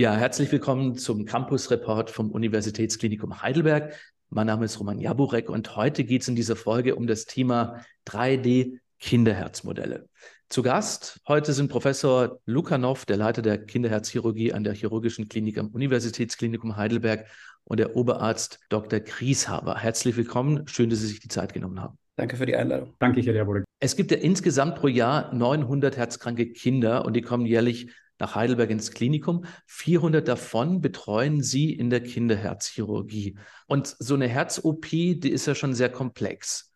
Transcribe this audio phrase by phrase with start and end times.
[0.00, 3.98] Ja, herzlich willkommen zum Campus Report vom Universitätsklinikum Heidelberg.
[4.30, 7.84] Mein Name ist Roman Jaburek und heute geht es in dieser Folge um das Thema
[8.06, 10.08] 3D Kinderherzmodelle.
[10.50, 15.66] Zu Gast heute sind Professor Lukanov, der Leiter der Kinderherzchirurgie an der Chirurgischen Klinik am
[15.66, 17.26] Universitätsklinikum Heidelberg
[17.64, 19.00] und der Oberarzt Dr.
[19.00, 19.78] Grieshaber.
[19.78, 20.68] Herzlich willkommen.
[20.68, 21.98] Schön, dass Sie sich die Zeit genommen haben.
[22.14, 22.94] Danke für die Einladung.
[23.00, 23.64] Danke, Herr Jaburek.
[23.80, 28.70] Es gibt ja insgesamt pro Jahr 900 herzkranke Kinder und die kommen jährlich nach Heidelberg
[28.70, 29.44] ins Klinikum.
[29.66, 33.36] 400 davon betreuen Sie in der Kinderherzchirurgie.
[33.66, 36.72] Und so eine Herz-OP, die ist ja schon sehr komplex.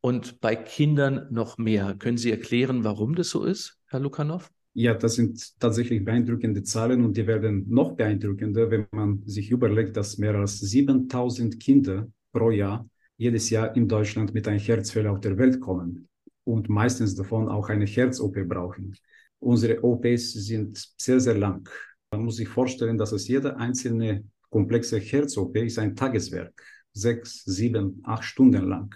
[0.00, 1.94] Und bei Kindern noch mehr.
[1.98, 4.50] Können Sie erklären, warum das so ist, Herr Lukanov?
[4.78, 9.96] Ja, das sind tatsächlich beeindruckende Zahlen und die werden noch beeindruckender, wenn man sich überlegt,
[9.96, 12.86] dass mehr als 7000 Kinder pro Jahr
[13.16, 16.08] jedes Jahr in Deutschland mit einem Herzfehler auf der Welt kommen
[16.44, 18.94] und meistens davon auch eine Herz-OP brauchen.
[19.38, 21.68] Unsere OPs sind sehr, sehr lang.
[22.10, 26.62] Man muss sich vorstellen, dass es jede einzelne komplexe Herz-OP ist ein Tageswerk,
[26.92, 28.94] sechs, sieben, acht Stunden lang.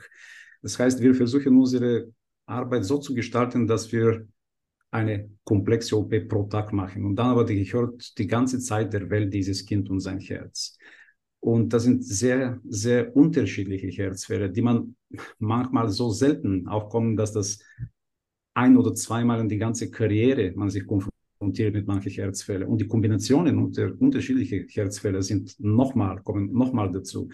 [0.62, 2.12] Das heißt, wir versuchen unsere
[2.47, 4.27] Arbeit so zu gestalten, dass wir
[4.91, 7.04] eine komplexe OP pro Tag machen.
[7.04, 10.77] Und dann aber gehört die ganze Zeit der Welt dieses Kind und sein Herz.
[11.41, 14.97] Und das sind sehr, sehr unterschiedliche Herzfehler, die man
[15.38, 17.60] manchmal so selten aufkommen, dass das
[18.54, 22.68] ein oder zweimal in die ganze Karriere man sich konfrontiert mit manchen Herzfällen.
[22.68, 27.28] Und die Kombinationen unter unterschiedliche Herzfälle sind nochmal, kommen nochmal dazu.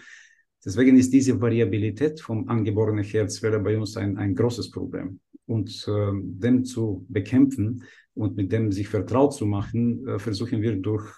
[0.63, 5.19] Deswegen ist diese Variabilität vom angeborenen Herzfehler bei uns ein, ein großes Problem.
[5.45, 7.83] Und äh, dem zu bekämpfen
[8.15, 11.09] und mit dem sich vertraut zu machen, äh, versuchen wir durch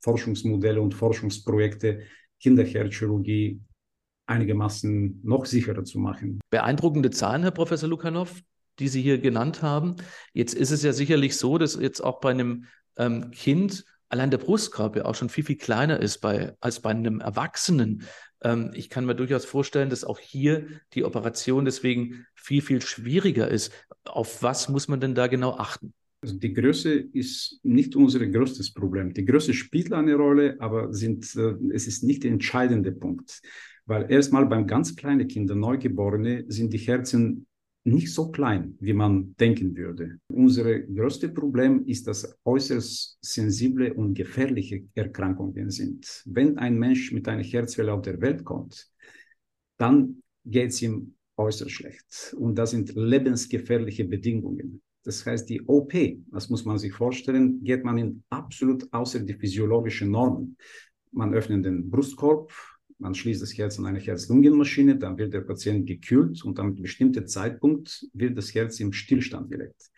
[0.00, 2.00] Forschungsmodelle und Forschungsprojekte
[2.40, 3.60] Kinderherzchirurgie
[4.26, 6.40] einigermaßen noch sicherer zu machen.
[6.50, 8.42] Beeindruckende Zahlen, Herr Professor Lukanov
[8.80, 9.96] die Sie hier genannt haben.
[10.32, 12.64] Jetzt ist es ja sicherlich so, dass jetzt auch bei einem
[12.96, 16.90] ähm, Kind allein der Brustkorb ja auch schon viel, viel kleiner ist bei, als bei
[16.90, 18.02] einem Erwachsenen.
[18.42, 23.48] Ähm, ich kann mir durchaus vorstellen, dass auch hier die Operation deswegen viel, viel schwieriger
[23.48, 23.72] ist.
[24.04, 25.94] Auf was muss man denn da genau achten?
[26.22, 29.14] Also die Größe ist nicht unser größtes Problem.
[29.14, 33.40] Die Größe spielt eine Rolle, aber sind, äh, es ist nicht der entscheidende Punkt.
[33.86, 37.46] Weil erstmal beim ganz kleinen Kinder, Neugeborene, sind die Herzen
[37.90, 40.18] nicht so klein, wie man denken würde.
[40.28, 46.22] Unser größtes Problem ist, dass äußerst sensible und gefährliche Erkrankungen sind.
[46.26, 48.88] Wenn ein Mensch mit einer Herzwelle auf der Welt kommt,
[49.76, 52.34] dann geht es ihm äußerst schlecht.
[52.38, 54.82] Und das sind lebensgefährliche Bedingungen.
[55.02, 55.94] Das heißt, die OP,
[56.30, 60.56] das muss man sich vorstellen, geht man in absolut außer die physiologischen Normen.
[61.12, 62.52] Man öffnet den Brustkorb,
[63.00, 66.82] man schließt das Herz an eine Herz-Lungen-Maschine, dann wird der Patient gekühlt und an einem
[66.82, 69.90] bestimmten Zeitpunkt wird das Herz im Stillstand gelegt.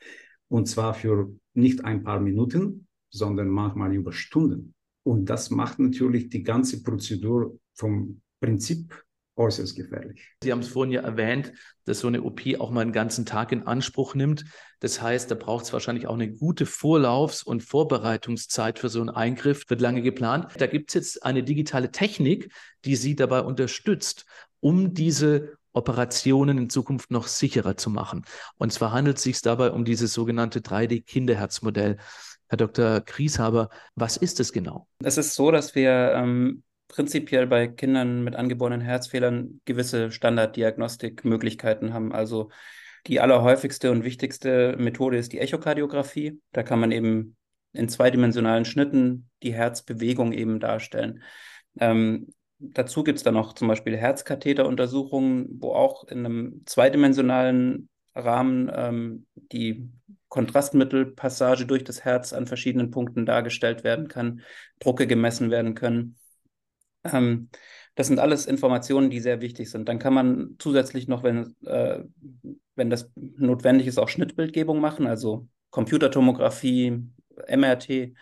[0.49, 4.75] Und zwar für nicht ein paar Minuten, sondern manchmal über Stunden.
[5.05, 8.95] Und das macht natürlich die ganze Prozedur vom Prinzip
[9.37, 10.29] äußerst gefährlich.
[10.43, 11.53] Sie haben es vorhin ja erwähnt,
[11.85, 14.45] dass so eine OP auch mal einen ganzen Tag in Anspruch nimmt.
[14.81, 19.11] Das heißt, da braucht es wahrscheinlich auch eine gute Vorlaufs- und Vorbereitungszeit für so einen
[19.11, 20.49] Eingriff, wird lange geplant.
[20.59, 22.53] Da gibt es jetzt eine digitale Technik,
[22.85, 24.27] die Sie dabei unterstützt,
[24.61, 28.25] um diese Operationen in Zukunft noch sicherer zu machen.
[28.59, 31.97] Und zwar handelt es sich dabei um dieses sogenannte 3D-Kinderherzmodell.
[32.49, 33.01] Herr Dr.
[33.01, 34.87] Grieshaber, was ist es genau?
[35.03, 42.13] Es ist so, dass wir ähm, prinzipiell bei Kindern mit angeborenen Herzfehlern gewisse Standarddiagnostikmöglichkeiten haben.
[42.13, 42.51] Also
[43.07, 46.41] die allerhäufigste und wichtigste Methode ist die Echokardiographie.
[46.53, 47.37] Da kann man eben
[47.73, 51.23] in zweidimensionalen Schnitten die Herzbewegung eben darstellen.
[51.81, 58.71] Ähm, dazu gibt es dann noch zum Beispiel Herzkatheteruntersuchungen, wo auch in einem zweidimensionalen Rahmen
[58.75, 59.89] ähm, die
[60.29, 64.43] Kontrastmittelpassage durch das Herz an verschiedenen Punkten dargestellt werden kann,
[64.79, 66.17] Drucke gemessen werden können.
[67.05, 67.49] Ähm,
[67.95, 69.89] das sind alles Informationen, die sehr wichtig sind.
[69.89, 72.05] Dann kann man zusätzlich noch, wenn, äh,
[72.75, 77.03] wenn das notwendig ist, auch Schnittbildgebung machen, also Computertomographie,
[77.49, 78.15] MRT.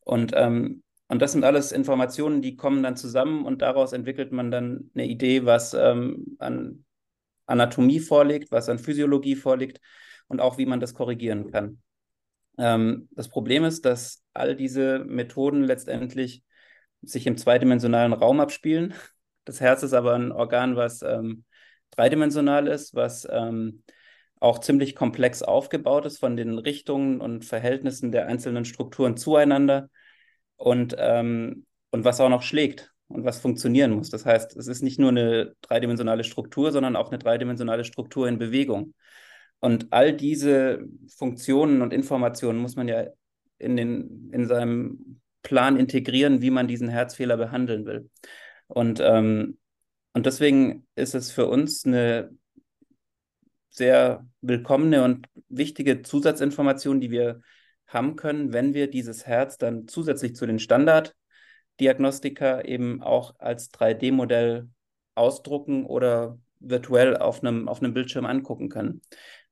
[0.00, 4.50] Und, ähm, und das sind alles Informationen, die kommen dann zusammen und daraus entwickelt man
[4.50, 6.84] dann eine Idee, was ähm, an
[7.46, 9.80] Anatomie vorliegt, was an Physiologie vorliegt
[10.28, 11.80] und auch wie man das korrigieren kann.
[12.58, 16.42] Ähm, das Problem ist, dass all diese Methoden letztendlich
[17.06, 18.94] sich im zweidimensionalen Raum abspielen.
[19.44, 21.44] Das Herz ist aber ein Organ, was ähm,
[21.90, 23.82] dreidimensional ist, was ähm,
[24.40, 29.88] auch ziemlich komplex aufgebaut ist von den Richtungen und Verhältnissen der einzelnen Strukturen zueinander
[30.56, 34.10] und, ähm, und was auch noch schlägt und was funktionieren muss.
[34.10, 38.38] Das heißt, es ist nicht nur eine dreidimensionale Struktur, sondern auch eine dreidimensionale Struktur in
[38.38, 38.94] Bewegung.
[39.60, 40.84] Und all diese
[41.16, 43.06] Funktionen und Informationen muss man ja
[43.58, 44.98] in, den, in seinem
[45.46, 48.10] Plan integrieren, wie man diesen Herzfehler behandeln will.
[48.66, 49.58] Und, ähm,
[50.12, 52.36] und deswegen ist es für uns eine
[53.70, 57.42] sehr willkommene und wichtige Zusatzinformation, die wir
[57.86, 64.68] haben können, wenn wir dieses Herz dann zusätzlich zu den Standarddiagnostika eben auch als 3D-Modell
[65.14, 69.00] ausdrucken oder virtuell auf einem, auf einem Bildschirm angucken können.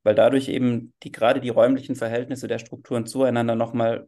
[0.03, 4.05] Weil dadurch eben die, gerade die räumlichen Verhältnisse der Strukturen zueinander nochmal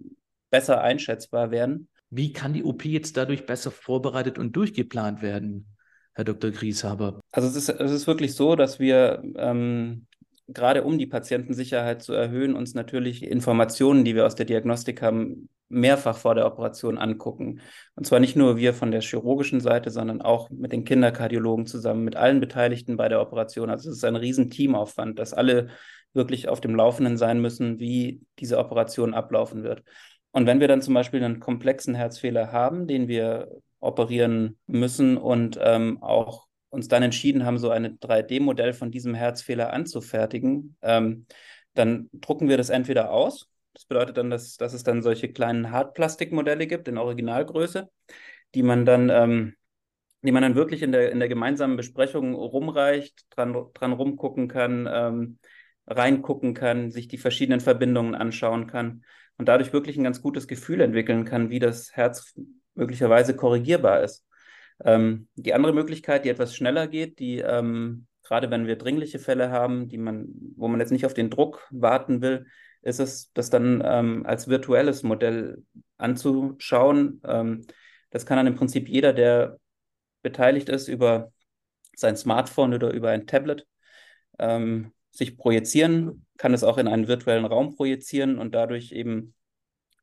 [0.49, 1.89] besser einschätzbar werden.
[2.09, 5.75] Wie kann die OP jetzt dadurch besser vorbereitet und durchgeplant werden,
[6.13, 6.51] Herr Dr.
[6.51, 7.19] Grieshaber?
[7.31, 10.07] Also es ist, es ist wirklich so, dass wir ähm,
[10.47, 15.49] gerade um die Patientensicherheit zu erhöhen, uns natürlich Informationen, die wir aus der Diagnostik haben,
[15.69, 17.59] mehrfach vor der Operation angucken.
[17.95, 22.05] Und zwar nicht nur wir von der chirurgischen Seite, sondern auch mit den Kinderkardiologen zusammen,
[22.05, 23.69] mit allen Beteiligten bei der Operation.
[23.69, 25.67] Also es ist ein riesen Teamaufwand, dass alle
[26.13, 29.83] wirklich auf dem Laufenden sein müssen, wie diese Operation ablaufen wird.
[30.37, 35.57] Und wenn wir dann zum Beispiel einen komplexen Herzfehler haben, den wir operieren müssen und
[35.59, 41.25] ähm, auch uns dann entschieden haben, so ein 3D-Modell von diesem Herzfehler anzufertigen, ähm,
[41.73, 43.49] dann drucken wir das entweder aus.
[43.73, 47.89] Das bedeutet dann, dass, dass es dann solche kleinen Hartplastikmodelle gibt in Originalgröße,
[48.53, 49.55] die man dann, ähm,
[50.21, 54.87] die man dann wirklich in der, in der gemeinsamen Besprechung rumreicht, dran, dran rumgucken kann,
[54.87, 55.39] ähm,
[55.87, 59.03] reingucken kann, sich die verschiedenen Verbindungen anschauen kann
[59.37, 62.33] und dadurch wirklich ein ganz gutes Gefühl entwickeln kann, wie das Herz
[62.75, 64.25] möglicherweise korrigierbar ist.
[64.83, 69.51] Ähm, die andere Möglichkeit, die etwas schneller geht, die ähm, gerade wenn wir dringliche Fälle
[69.51, 72.45] haben, die man, wo man jetzt nicht auf den Druck warten will,
[72.81, 75.63] ist es, das dann ähm, als virtuelles Modell
[75.97, 77.21] anzuschauen.
[77.25, 77.65] Ähm,
[78.09, 79.57] das kann dann im Prinzip jeder, der
[80.23, 81.31] beteiligt ist, über
[81.95, 83.65] sein Smartphone oder über ein Tablet
[84.39, 89.33] ähm, sich projizieren, kann es auch in einen virtuellen Raum projizieren und dadurch eben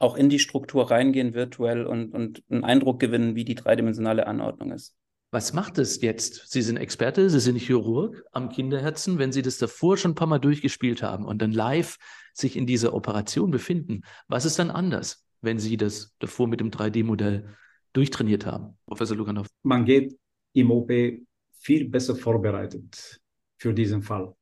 [0.01, 4.73] auch in die Struktur reingehen virtuell und, und einen Eindruck gewinnen, wie die dreidimensionale Anordnung
[4.73, 4.97] ist.
[5.31, 6.51] Was macht es jetzt?
[6.51, 9.19] Sie sind Experte, Sie sind Chirurg am Kinderherzen.
[9.19, 11.97] Wenn Sie das davor schon ein paar Mal durchgespielt haben und dann live
[12.33, 16.71] sich in dieser Operation befinden, was ist dann anders, wenn Sie das davor mit dem
[16.71, 17.49] 3D-Modell
[17.93, 19.47] durchtrainiert haben, Professor Luganov?
[19.63, 20.17] Man geht
[20.53, 20.91] im OP
[21.53, 23.21] viel besser vorbereitet
[23.65, 24.35] für diesen Fall.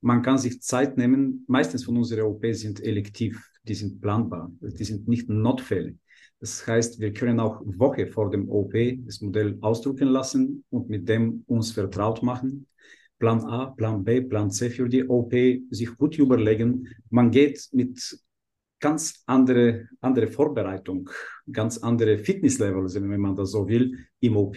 [0.00, 1.44] Man kann sich Zeit nehmen.
[1.46, 5.96] Meistens von unseren OP sind elektiv die sind planbar, die sind nicht Notfälle.
[6.40, 8.72] Das heißt, wir können auch Woche vor dem OP
[9.04, 12.66] das Modell ausdrucken lassen und mit dem uns vertraut machen.
[13.18, 15.34] Plan A, Plan B, Plan C für die OP
[15.70, 16.88] sich gut überlegen.
[17.10, 18.18] Man geht mit
[18.80, 21.10] ganz andere, andere Vorbereitung,
[21.52, 24.56] ganz andere Fitnesslevel, wenn man das so will, im OP.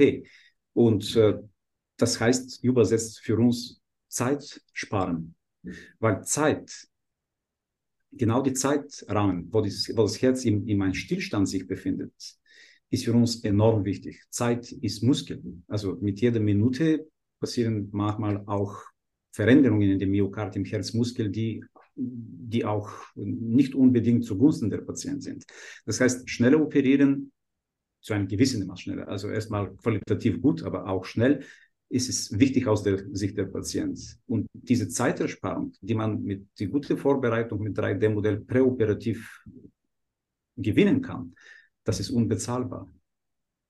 [0.72, 1.38] Und äh,
[1.98, 3.82] das heißt übersetzt für uns
[4.13, 5.36] Zeit sparen.
[6.00, 6.88] Weil Zeit
[8.12, 12.13] genau die Zeitrahmen, wo, das, wo das Herz in, in einem Stillstand sich befindet,
[12.89, 14.24] ist für uns enorm wichtig.
[14.30, 15.42] Zeit ist Muskel.
[15.68, 17.07] Also mit jeder Minute
[17.39, 18.83] passieren manchmal auch
[19.31, 21.63] Veränderungen in dem Myokard, im Herzmuskel, die,
[21.95, 25.45] die auch nicht unbedingt zugunsten der Patienten sind.
[25.86, 27.31] Das heißt, schneller operieren,
[28.00, 31.45] zu einem gewissen Maß schneller, also erstmal qualitativ gut, aber auch schnell,
[31.94, 34.01] ist es wichtig aus der Sicht der Patienten.
[34.25, 39.45] Und diese Zeitersparung, die man mit die gute Vorbereitung mit 3D-Modell präoperativ
[40.57, 41.36] gewinnen kann,
[41.84, 42.92] das ist unbezahlbar.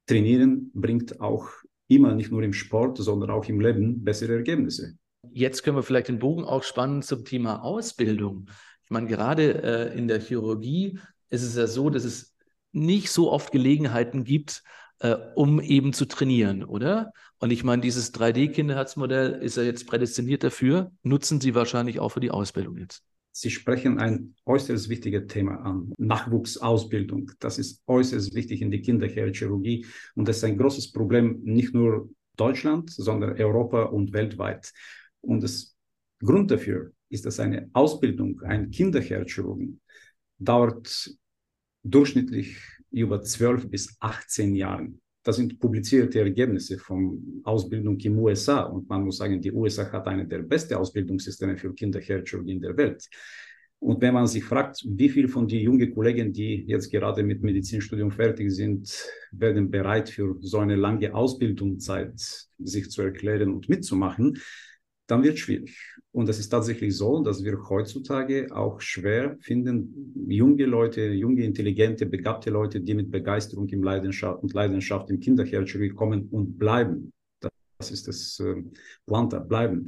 [0.08, 1.50] Trainieren bringt auch
[1.88, 4.98] immer nicht nur im Sport, sondern auch im Leben bessere Ergebnisse.
[5.34, 8.50] Jetzt können wir vielleicht den Bogen auch spannen zum Thema Ausbildung.
[8.86, 10.98] Ich meine, gerade äh, in der Chirurgie
[11.30, 12.38] ist es ja so, dass es
[12.72, 14.63] nicht so oft Gelegenheiten gibt,
[15.03, 17.12] äh, um eben zu trainieren, oder?
[17.39, 22.22] Und ich meine, dieses 3D-Kinderherzmodell ist ja jetzt prädestiniert dafür, nutzen Sie wahrscheinlich auch für
[22.22, 23.03] die Ausbildung jetzt.
[23.33, 25.91] Sie sprechen ein äußerst wichtiges Thema an.
[25.98, 27.31] Nachwuchsausbildung.
[27.39, 29.86] Das ist äußerst wichtig in der Kinderchirurgie.
[30.15, 34.72] Und das ist ein großes Problem, nicht nur Deutschland, sondern Europa und weltweit.
[35.19, 35.75] Und das
[36.19, 39.81] Grund dafür ist, dass eine Ausbildung, ein Kinderherzchirurgen,
[40.38, 41.12] dauert
[41.83, 42.57] durchschnittlich
[42.94, 45.02] über 12 bis 18 Jahren.
[45.24, 48.64] Das sind publizierte Ergebnisse von Ausbildung im USA.
[48.64, 52.76] Und man muss sagen, die USA hat eine der besten Ausbildungssysteme für Kinderherzchirurgie in der
[52.76, 53.08] Welt.
[53.80, 57.44] Und wenn man sich fragt, wie viele von den jungen Kollegen, die jetzt gerade mit
[57.44, 58.94] Medizinstudium fertig sind,
[59.32, 62.14] werden bereit für so eine lange Ausbildungszeit
[62.60, 64.38] sich zu erklären und mitzumachen,
[65.13, 65.77] dann wird es schwierig.
[66.12, 72.08] Und es ist tatsächlich so, dass wir heutzutage auch schwer finden, junge Leute, junge, intelligente,
[72.08, 77.13] begabte Leute, die mit Begeisterung im Leidenschaft und Leidenschaft im Kinderchirurgie kommen und bleiben.
[77.77, 78.63] Das ist das äh,
[79.05, 79.86] Planta, bleiben.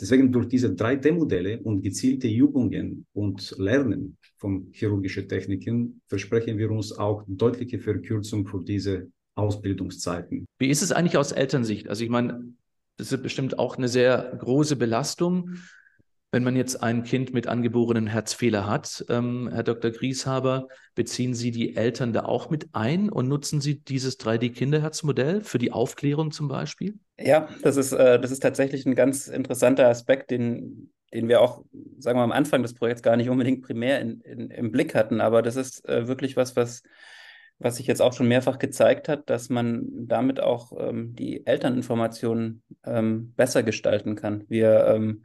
[0.00, 6.90] Deswegen durch diese 3D-Modelle und gezielte Übungen und Lernen von chirurgischen Techniken versprechen wir uns
[6.90, 10.46] auch deutliche Verkürzung für diese Ausbildungszeiten.
[10.58, 11.88] Wie ist es eigentlich aus Elternsicht?
[11.88, 12.54] Also ich meine,
[12.96, 15.56] das ist bestimmt auch eine sehr große Belastung,
[16.34, 19.04] wenn man jetzt ein Kind mit angeborenen Herzfehler hat.
[19.08, 19.92] Ähm, Herr Dr.
[19.92, 25.58] Grieshaber, beziehen Sie die Eltern da auch mit ein und nutzen Sie dieses 3D-Kinderherzmodell für
[25.58, 26.98] die Aufklärung zum Beispiel?
[27.18, 31.64] Ja, das ist, äh, das ist tatsächlich ein ganz interessanter Aspekt, den, den wir auch,
[31.98, 35.20] sagen wir am Anfang des Projekts gar nicht unbedingt primär in, in, im Blick hatten.
[35.20, 36.82] Aber das ist äh, wirklich was, was
[37.58, 42.62] was sich jetzt auch schon mehrfach gezeigt hat, dass man damit auch ähm, die Elterninformationen
[42.84, 44.44] ähm, besser gestalten kann.
[44.48, 45.24] Wir ähm,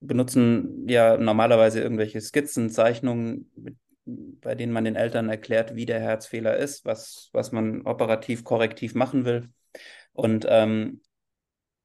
[0.00, 3.76] benutzen ja normalerweise irgendwelche Skizzen, Zeichnungen, mit,
[4.06, 8.94] bei denen man den Eltern erklärt, wie der Herzfehler ist, was, was man operativ korrektiv
[8.94, 9.50] machen will.
[10.12, 11.00] Und ähm,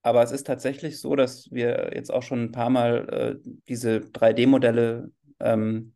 [0.02, 3.10] aber es ist tatsächlich so, dass wir jetzt auch schon ein paar Mal
[3.44, 5.95] äh, diese 3D-Modelle ähm,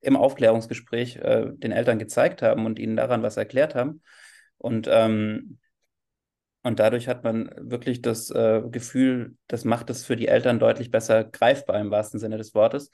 [0.00, 4.02] im Aufklärungsgespräch äh, den Eltern gezeigt haben und ihnen daran was erklärt haben.
[4.58, 5.58] Und, ähm,
[6.62, 10.90] und dadurch hat man wirklich das äh, Gefühl, das macht es für die Eltern deutlich
[10.90, 12.90] besser greifbar im wahrsten Sinne des Wortes.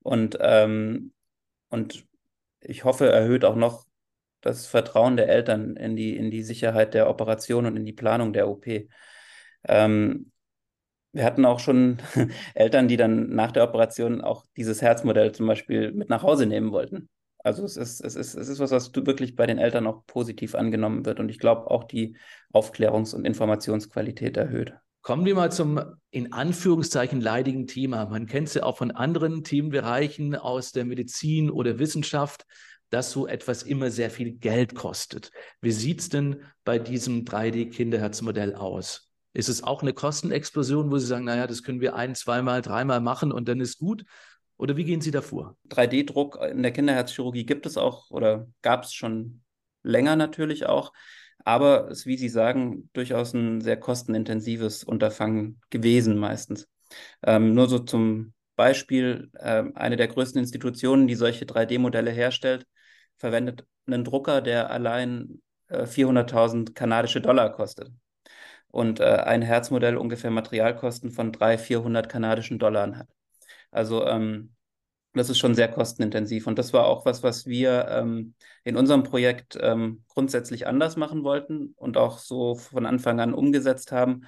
[0.00, 1.12] Und, ähm,
[1.68, 2.06] und
[2.60, 3.84] ich hoffe, erhöht auch noch
[4.40, 8.32] das Vertrauen der Eltern in die, in die Sicherheit der Operation und in die Planung
[8.32, 8.88] der OP.
[9.64, 10.32] Ähm,
[11.12, 11.98] wir hatten auch schon
[12.54, 16.72] Eltern, die dann nach der Operation auch dieses Herzmodell zum Beispiel mit nach Hause nehmen
[16.72, 17.08] wollten.
[17.42, 20.54] Also es ist, es ist, es ist was, was wirklich bei den Eltern auch positiv
[20.54, 21.20] angenommen wird.
[21.20, 22.16] Und ich glaube auch die
[22.52, 24.74] Aufklärungs- und Informationsqualität erhöht.
[25.02, 28.04] Kommen wir mal zum in Anführungszeichen leidigen Thema.
[28.06, 32.44] Man kennt es ja auch von anderen Themenbereichen aus der Medizin oder Wissenschaft,
[32.90, 35.30] dass so etwas immer sehr viel Geld kostet.
[35.62, 39.09] Wie sieht es denn bei diesem 3D-Kinderherzmodell aus?
[39.32, 43.00] Ist es auch eine Kostenexplosion, wo Sie sagen, naja, das können wir ein, zweimal, dreimal
[43.00, 44.04] machen und dann ist gut?
[44.56, 45.56] Oder wie gehen Sie davor?
[45.68, 49.42] 3D-Druck in der Kinderherzchirurgie gibt es auch oder gab es schon
[49.82, 50.92] länger natürlich auch.
[51.44, 56.68] Aber es ist, wie Sie sagen, durchaus ein sehr kostenintensives Unterfangen gewesen meistens.
[57.22, 62.66] Ähm, nur so zum Beispiel, äh, eine der größten Institutionen, die solche 3D-Modelle herstellt,
[63.16, 67.90] verwendet einen Drucker, der allein äh, 400.000 kanadische Dollar kostet
[68.70, 73.08] und äh, ein Herzmodell ungefähr Materialkosten von 300, 400 kanadischen Dollar hat.
[73.70, 74.54] Also ähm,
[75.14, 76.46] das ist schon sehr kostenintensiv.
[76.46, 78.34] Und das war auch was, was wir ähm,
[78.64, 83.90] in unserem Projekt ähm, grundsätzlich anders machen wollten und auch so von Anfang an umgesetzt
[83.92, 84.22] haben,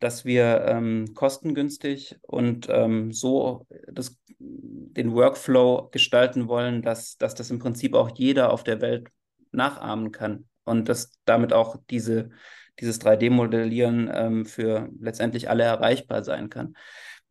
[0.00, 7.50] dass wir ähm, kostengünstig und ähm, so das, den Workflow gestalten wollen, dass, dass das
[7.50, 9.08] im Prinzip auch jeder auf der Welt
[9.52, 12.30] nachahmen kann und dass damit auch diese
[12.80, 16.74] dieses 3D-Modellieren ähm, für letztendlich alle erreichbar sein kann.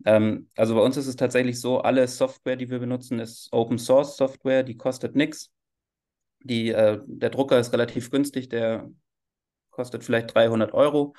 [0.04, 3.78] Ähm, also bei uns ist es tatsächlich so, alle Software, die wir benutzen, ist Open
[3.78, 5.52] Source Software, die kostet nichts.
[6.72, 8.90] äh, der Drucker ist relativ günstig, der
[9.70, 11.14] kostet vielleicht 300 Euro.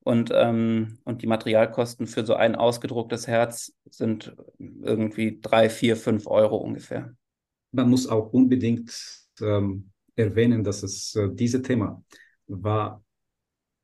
[0.00, 6.26] Und, ähm, und die Materialkosten für so ein ausgedrucktes Herz sind irgendwie drei, vier, fünf
[6.26, 7.14] Euro ungefähr.
[7.72, 8.90] Man muss auch unbedingt
[9.40, 12.02] ähm, erwähnen, dass es äh, dieses Thema
[12.46, 13.02] war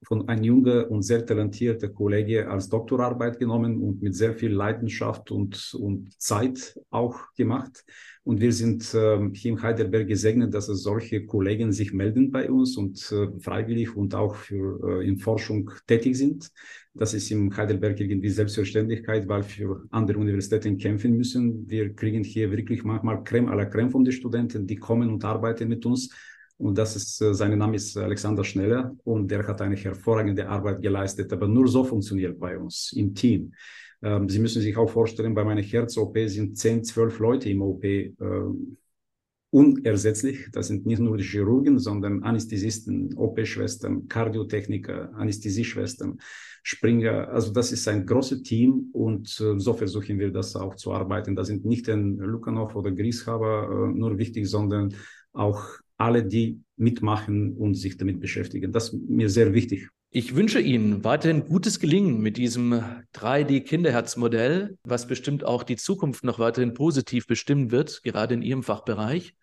[0.06, 5.30] von einem jungen und sehr talentierten Kollege als Doktorarbeit genommen und mit sehr viel Leidenschaft
[5.30, 7.84] und, und Zeit auch gemacht.
[8.24, 12.50] Und wir sind äh, hier in Heidelberg gesegnet, dass es solche Kollegen sich melden bei
[12.50, 16.50] uns und äh, freiwillig und auch für, äh, in Forschung tätig sind.
[16.94, 21.68] Das ist in Heidelberg irgendwie Selbstverständlichkeit, weil für andere Universitäten kämpfen müssen.
[21.68, 25.22] Wir kriegen hier wirklich manchmal Creme à la Creme von den Studenten, die kommen und
[25.24, 26.08] arbeiten mit uns
[26.56, 30.80] und das ist, äh, sein Name ist Alexander Schneller und der hat eine hervorragende Arbeit
[30.82, 31.32] geleistet.
[31.32, 33.52] Aber nur so funktioniert bei uns im Team.
[34.02, 37.84] Ähm, Sie müssen sich auch vorstellen, bei meiner Herz-OP sind 10, 12 Leute im OP
[37.84, 38.12] äh,
[39.50, 40.48] unersetzlich.
[40.52, 46.18] Das sind nicht nur die Chirurgen, sondern Anästhesisten, OP-Schwestern, Kardiotechniker, Anästhesieschwestern,
[46.62, 47.28] Springer.
[47.28, 51.34] Also das ist ein großes Team und äh, so versuchen wir das auch zu arbeiten.
[51.34, 54.94] Da sind nicht ein Lukanov oder Grieshaber äh, nur wichtig, sondern
[55.32, 55.64] auch
[55.96, 58.72] alle, die mitmachen und sich damit beschäftigen.
[58.72, 59.88] Das ist mir sehr wichtig.
[60.10, 62.80] Ich wünsche Ihnen weiterhin gutes Gelingen mit diesem
[63.14, 69.34] 3D-Kinderherzmodell, was bestimmt auch die Zukunft noch weiterhin positiv bestimmen wird, gerade in Ihrem Fachbereich.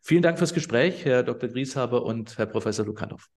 [0.00, 1.50] Vielen Dank fürs Gespräch, Herr Dr.
[1.50, 3.28] Grieshaber und Herr Professor Lukanov.